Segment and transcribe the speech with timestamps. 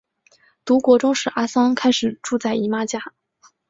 [0.65, 3.13] 读国中时阿桑开始住在姨妈家。